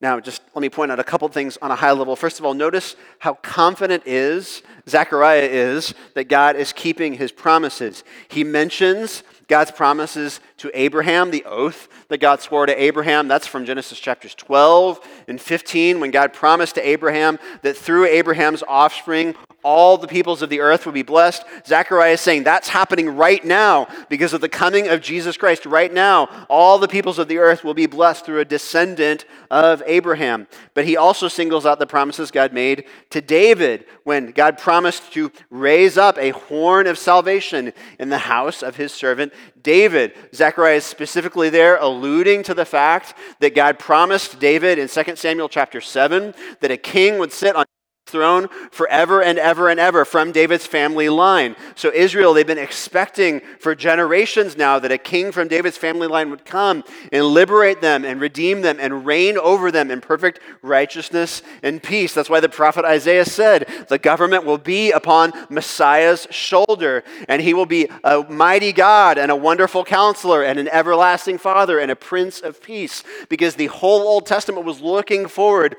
[0.00, 2.14] Now, just let me point out a couple things on a high level.
[2.14, 8.04] First of all, notice how confident is Zechariah is that God is keeping his promises.
[8.28, 13.26] He mentions God's promises to Abraham, the oath that God swore to Abraham.
[13.26, 18.62] That's from Genesis chapters 12 and 15, when God promised to Abraham that through Abraham's
[18.68, 19.34] offspring,
[19.64, 21.42] all the peoples of the earth would be blessed.
[21.66, 25.66] Zechariah is saying that's happening right now because of the coming of Jesus Christ.
[25.66, 29.82] Right now, all the peoples of the earth will be blessed through a descendant of
[29.86, 30.46] Abraham.
[30.74, 35.32] But he also singles out the promises God made to David when God promised to
[35.50, 40.14] raise up a horn of salvation in the house of his servant David.
[40.34, 45.48] Zechariah is specifically there alluding to the fact that God promised David in 2 Samuel
[45.48, 47.64] chapter 7 that a king would sit on
[48.08, 51.54] throne forever and ever and ever from David's family line.
[51.74, 56.30] So, Israel, they've been expecting for generations now that a king from David's family line
[56.30, 61.42] would come and liberate them and redeem them and reign over them in perfect righteousness
[61.62, 62.14] and peace.
[62.14, 67.54] That's why the prophet Isaiah said, The government will be upon Messiah's shoulder, and he
[67.54, 71.96] will be a mighty God and a wonderful counselor and an everlasting father and a
[71.96, 73.02] prince of peace.
[73.28, 75.76] Because the whole Old Testament was looking forward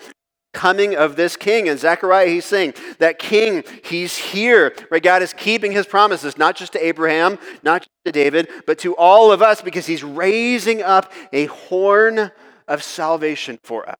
[0.53, 1.69] coming of this king.
[1.69, 5.01] And Zechariah, he's saying that king, he's here, right?
[5.03, 8.95] God is keeping his promises, not just to Abraham, not just to David, but to
[8.95, 12.31] all of us because he's raising up a horn
[12.67, 13.97] of salvation for us.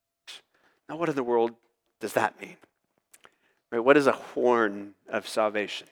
[0.88, 1.52] Now, what in the world
[2.00, 2.58] does that mean?
[3.72, 3.80] Right?
[3.80, 5.88] What is a horn of salvation?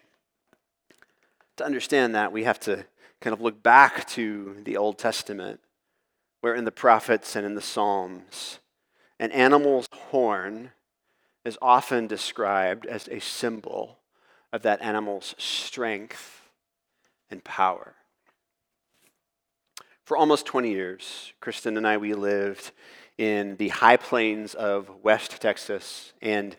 [1.57, 2.85] To understand that, we have to
[3.19, 5.59] kind of look back to the Old Testament,
[6.41, 8.59] where in the prophets and in the Psalms,
[9.19, 10.71] an animal's horn
[11.45, 13.99] is often described as a symbol
[14.51, 16.41] of that animal's strength
[17.29, 17.95] and power.
[20.03, 22.71] For almost 20 years, Kristen and I, we lived
[23.17, 26.13] in the high plains of West Texas.
[26.21, 26.55] And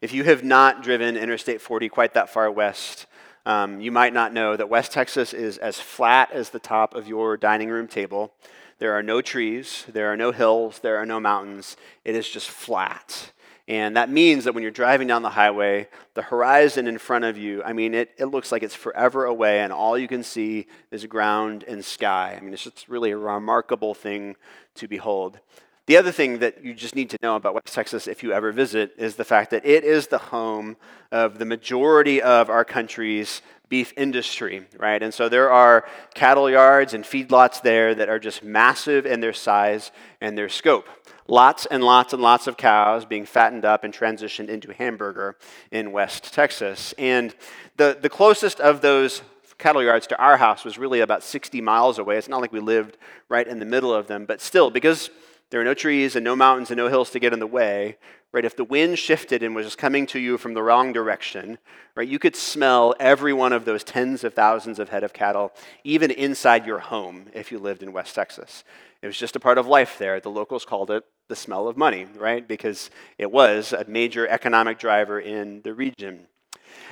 [0.00, 3.06] if you have not driven Interstate 40 quite that far west,
[3.46, 7.08] um, you might not know that West Texas is as flat as the top of
[7.08, 8.32] your dining room table.
[8.78, 11.76] There are no trees, there are no hills, there are no mountains.
[12.04, 13.32] It is just flat.
[13.66, 17.38] And that means that when you're driving down the highway, the horizon in front of
[17.38, 20.66] you, I mean, it, it looks like it's forever away, and all you can see
[20.90, 22.36] is ground and sky.
[22.36, 24.36] I mean, it's just really a remarkable thing
[24.74, 25.38] to behold.
[25.86, 28.52] The other thing that you just need to know about West Texas if you ever
[28.52, 30.76] visit is the fact that it is the home
[31.12, 35.02] of the majority of our country's beef industry, right?
[35.02, 39.32] And so there are cattle yards and feedlots there that are just massive in their
[39.32, 39.90] size
[40.20, 40.88] and their scope.
[41.26, 45.36] Lots and lots and lots of cows being fattened up and transitioned into hamburger
[45.70, 46.94] in West Texas.
[46.98, 47.34] And
[47.76, 49.22] the, the closest of those
[49.56, 52.18] cattle yards to our house was really about 60 miles away.
[52.18, 52.98] It's not like we lived
[53.28, 55.08] right in the middle of them, but still, because
[55.50, 57.96] there are no trees and no mountains and no hills to get in the way,
[58.34, 58.44] right?
[58.44, 61.56] If the wind shifted and was just coming to you from the wrong direction,
[61.94, 65.52] right, you could smell every one of those tens of thousands of head of cattle,
[65.84, 68.64] even inside your home if you lived in West Texas.
[69.02, 70.18] It was just a part of life there.
[70.18, 72.46] The locals called it the smell of money, right?
[72.46, 76.26] Because it was a major economic driver in the region.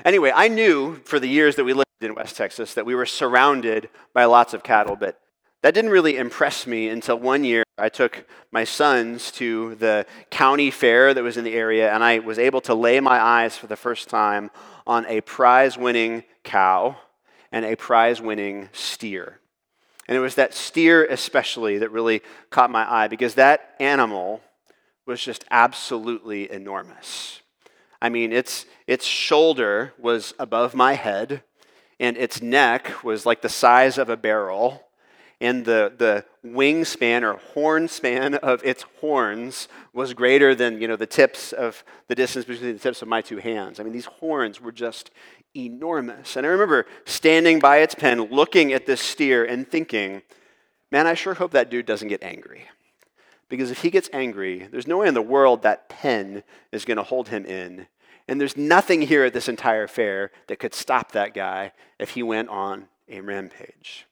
[0.04, 3.04] Anyway, I knew for the years that we lived in West Texas that we were
[3.04, 5.18] surrounded by lots of cattle, but
[5.62, 10.70] that didn't really impress me until one year I took my sons to the county
[10.70, 13.66] fair that was in the area, and I was able to lay my eyes for
[13.66, 14.50] the first time
[14.86, 16.96] on a prize winning cow
[17.50, 19.38] and a prize winning steer.
[20.08, 24.42] And it was that steer, especially, that really caught my eye because that animal
[25.06, 27.40] was just absolutely enormous.
[28.00, 31.44] I mean, its, its shoulder was above my head,
[32.00, 34.84] and its neck was like the size of a barrel,
[35.42, 40.94] and the, the wingspan or horn span of its horns was greater than you know,
[40.94, 43.80] the tips of the distance between the tips of my two hands.
[43.80, 45.10] I mean, these horns were just
[45.56, 46.36] enormous.
[46.36, 50.22] And I remember standing by its pen, looking at this steer, and thinking,
[50.92, 52.68] man, I sure hope that dude doesn't get angry.
[53.48, 56.98] Because if he gets angry, there's no way in the world that pen is going
[56.98, 57.88] to hold him in.
[58.28, 62.22] And there's nothing here at this entire fair that could stop that guy if he
[62.22, 64.06] went on a rampage.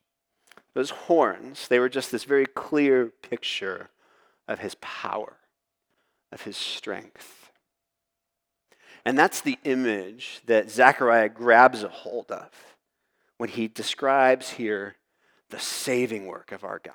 [0.75, 3.91] Those horns, they were just this very clear picture
[4.47, 5.37] of his power,
[6.31, 7.51] of his strength.
[9.05, 12.51] And that's the image that Zechariah grabs a hold of
[13.39, 14.97] when he describes here
[15.49, 16.95] the saving work of our God.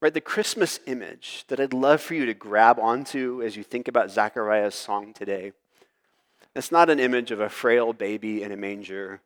[0.00, 3.88] Right, the Christmas image that I'd love for you to grab onto as you think
[3.88, 5.52] about Zechariah's song today.
[6.54, 9.20] It's not an image of a frail baby in a manger,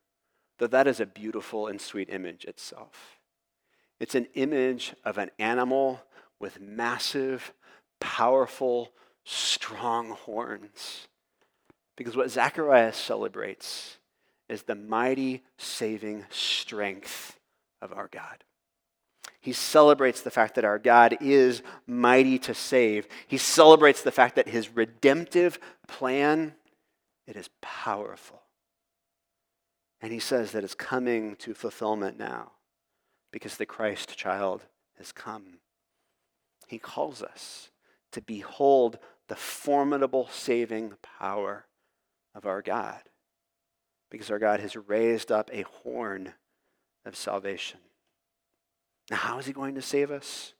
[0.59, 3.19] though that is a beautiful and sweet image itself.
[4.01, 6.01] It's an image of an animal
[6.39, 7.53] with massive,
[8.01, 8.93] powerful,
[9.25, 11.09] strong horns.
[11.97, 13.99] Because what Zechariah celebrates
[14.49, 17.39] is the mighty saving strength
[17.83, 18.45] of our God.
[19.41, 23.07] He celebrates the fact that our God is mighty to save.
[23.27, 26.55] He celebrates the fact that his redemptive plan
[27.29, 28.41] it is powerful.
[30.01, 32.53] And he says that it's coming to fulfillment now
[33.33, 34.65] because the Christ child
[34.97, 35.59] has come.
[36.67, 37.71] He calls us
[38.13, 41.67] to behold the formidable saving power
[42.35, 43.01] of our God
[44.11, 46.35] because our God has raised up a horn
[47.05, 47.81] of salvation.
[49.11, 50.55] Now, how is he going to save us?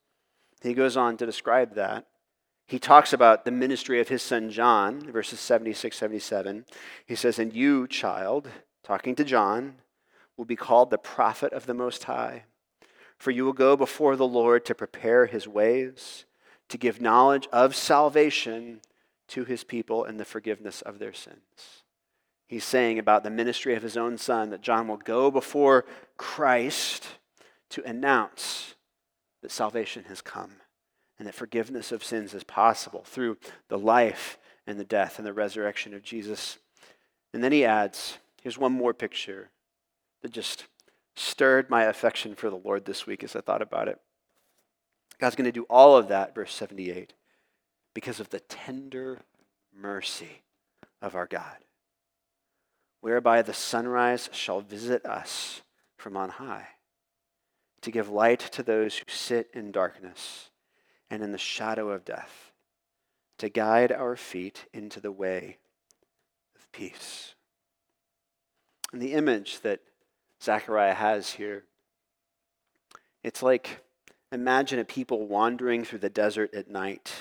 [0.63, 2.07] He goes on to describe that.
[2.67, 6.67] He talks about the ministry of his son John, verses 76, 77.
[7.07, 8.49] He says, And you, child,
[8.89, 9.75] talking to John,
[10.39, 12.45] will be called the prophet of the Most High.
[13.19, 16.25] For you will go before the Lord to prepare his ways,
[16.71, 18.81] to give knowledge of salvation
[19.29, 21.83] to his people and the forgiveness of their sins.
[22.47, 25.85] He's saying about the ministry of his own son that John will go before
[26.17, 27.09] Christ
[27.69, 28.75] to announce
[29.43, 30.53] that salvation has come
[31.19, 33.37] and that forgiveness of sins is possible through
[33.69, 36.59] the life and the death and the resurrection of Jesus.
[37.35, 38.17] And then he adds,
[38.49, 39.51] here's one more picture
[40.23, 40.69] that just
[41.15, 44.01] stirred my affection for the Lord this week as I thought about it.
[45.21, 47.13] God's going to do all of that, verse 78,
[47.93, 49.19] because of the tender
[49.79, 50.45] mercy
[51.03, 51.59] of our God,
[53.03, 55.61] whereby the sunrise shall visit us
[55.99, 56.69] from on high
[57.83, 60.49] to give light to those who sit in darkness
[61.11, 62.51] and in the shadow of death,
[63.37, 65.59] to guide our feet into the way
[66.57, 67.35] of peace.
[68.93, 69.81] And the image that
[70.43, 71.65] Zechariah has here,
[73.23, 73.85] it's like
[74.33, 77.13] imagine a people wandering through the desert at night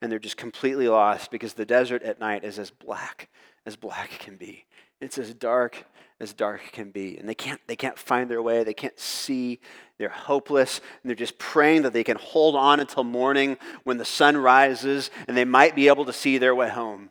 [0.00, 3.28] and they're just completely lost because the desert at night is as black
[3.64, 4.64] as black can be.
[5.00, 5.84] It's as dark
[6.20, 7.16] as dark can be.
[7.18, 8.64] And they can't, they can't find their way.
[8.64, 9.60] They can't see.
[9.98, 10.80] They're hopeless.
[11.02, 15.10] And they're just praying that they can hold on until morning when the sun rises
[15.26, 17.10] and they might be able to see their way home.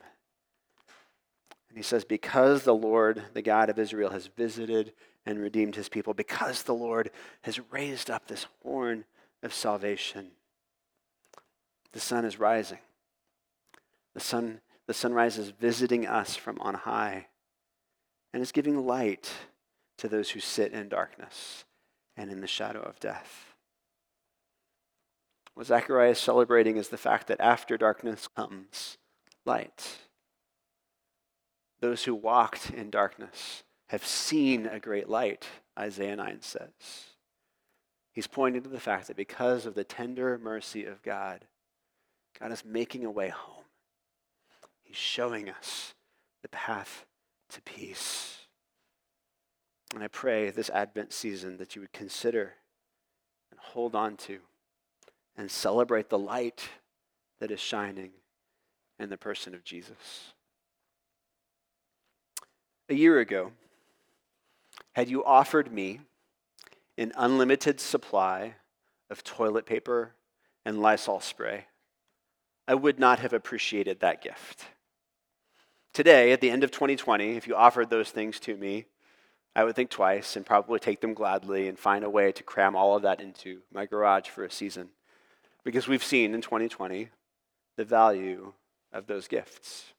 [1.71, 4.91] And he says, Because the Lord, the God of Israel, has visited
[5.25, 7.11] and redeemed his people, because the Lord
[7.43, 9.05] has raised up this horn
[9.41, 10.31] of salvation,
[11.93, 12.79] the sun is rising.
[14.13, 17.27] The sun, the sunrise is visiting us from on high
[18.33, 19.31] and is giving light
[19.97, 21.63] to those who sit in darkness
[22.17, 23.55] and in the shadow of death.
[25.53, 28.97] What Zechariah is celebrating is the fact that after darkness comes
[29.45, 29.99] light.
[31.81, 36.69] Those who walked in darkness have seen a great light, Isaiah 9 says.
[38.13, 41.45] He's pointing to the fact that because of the tender mercy of God,
[42.39, 43.63] God is making a way home.
[44.83, 45.93] He's showing us
[46.41, 47.05] the path
[47.49, 48.37] to peace.
[49.93, 52.53] And I pray this Advent season that you would consider
[53.49, 54.39] and hold on to
[55.35, 56.69] and celebrate the light
[57.39, 58.11] that is shining
[58.99, 60.33] in the person of Jesus.
[62.91, 63.53] A year ago,
[64.91, 66.01] had you offered me
[66.97, 68.55] an unlimited supply
[69.09, 70.11] of toilet paper
[70.65, 71.67] and Lysol spray,
[72.67, 74.65] I would not have appreciated that gift.
[75.93, 78.87] Today, at the end of 2020, if you offered those things to me,
[79.55, 82.75] I would think twice and probably take them gladly and find a way to cram
[82.75, 84.89] all of that into my garage for a season.
[85.63, 87.07] Because we've seen in 2020
[87.77, 88.51] the value
[88.91, 89.93] of those gifts.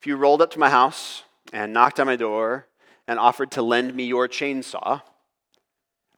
[0.00, 2.66] If you rolled up to my house and knocked on my door
[3.06, 5.02] and offered to lend me your chainsaw,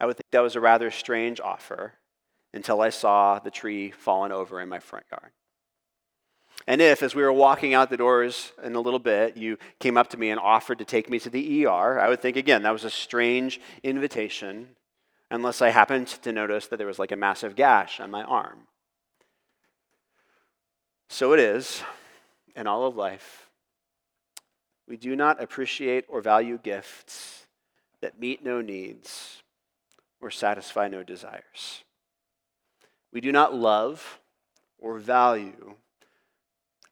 [0.00, 1.94] I would think that was a rather strange offer
[2.52, 5.32] until I saw the tree fallen over in my front yard.
[6.66, 9.96] And if, as we were walking out the doors in a little bit, you came
[9.96, 12.62] up to me and offered to take me to the ER, I would think again
[12.62, 14.68] that was a strange invitation,
[15.30, 18.66] unless I happened to notice that there was like a massive gash on my arm.
[21.08, 21.82] So it is
[22.54, 23.48] in all of life.
[24.86, 27.46] We do not appreciate or value gifts
[28.00, 29.42] that meet no needs
[30.20, 31.84] or satisfy no desires.
[33.12, 34.20] We do not love
[34.78, 35.74] or value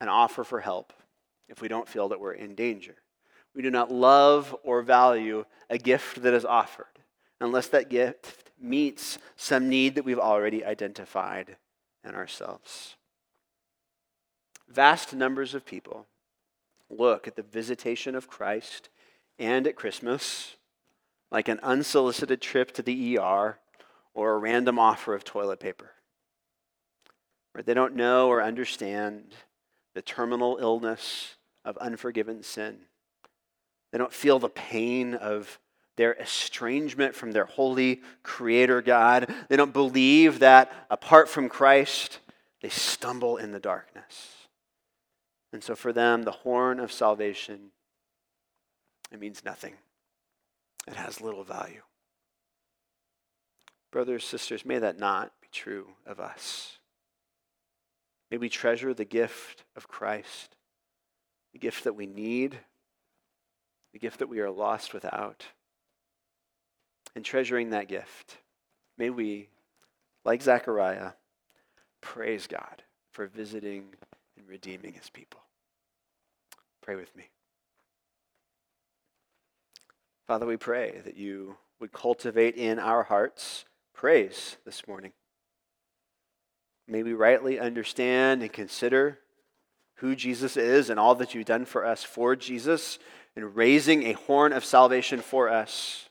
[0.00, 0.92] an offer for help
[1.48, 2.96] if we don't feel that we're in danger.
[3.54, 6.86] We do not love or value a gift that is offered
[7.40, 11.56] unless that gift meets some need that we've already identified
[12.04, 12.96] in ourselves.
[14.68, 16.06] Vast numbers of people
[16.90, 18.88] look at the visitation of Christ
[19.38, 20.56] and at Christmas
[21.30, 23.58] like an unsolicited trip to the ER
[24.14, 25.92] or a random offer of toilet paper.
[27.64, 29.34] They don't know or understand
[29.94, 32.78] the terminal illness of unforgiven sin.
[33.92, 35.58] They don't feel the pain of
[35.96, 39.34] their estrangement from their holy creator God.
[39.48, 42.20] They don't believe that apart from Christ,
[42.62, 44.39] they stumble in the darkness.
[45.52, 47.72] And so for them, the horn of salvation,
[49.10, 49.74] it means nothing.
[50.86, 51.82] It has little value.
[53.90, 56.78] Brothers, sisters, may that not be true of us.
[58.30, 60.54] May we treasure the gift of Christ,
[61.52, 62.60] the gift that we need,
[63.92, 65.46] the gift that we are lost without.
[67.16, 68.38] And treasuring that gift,
[68.96, 69.48] may we,
[70.24, 71.12] like Zechariah,
[72.00, 73.86] praise God for visiting
[74.40, 75.40] and redeeming his people.
[76.80, 77.24] Pray with me.
[80.26, 85.12] Father, we pray that you would cultivate in our hearts praise this morning.
[86.88, 89.18] May we rightly understand and consider
[89.96, 92.98] who Jesus is and all that you've done for us for Jesus
[93.36, 96.08] and raising a horn of salvation for us.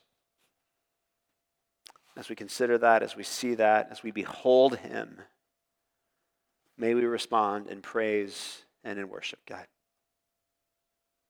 [2.16, 5.18] As we consider that, as we see that, as we behold him,
[6.80, 9.66] may we respond in praise and in worship, God.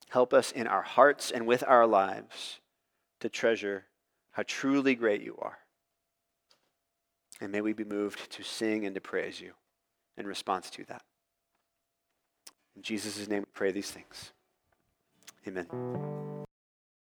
[0.09, 2.61] Help us in our hearts and with our lives
[3.21, 3.85] to treasure
[4.33, 5.59] how truly great you are.
[7.41, 9.53] And may we be moved to sing and to praise you
[10.17, 11.03] in response to that.
[12.77, 14.33] In Jesus' name we pray these things.
[15.47, 16.30] Amen.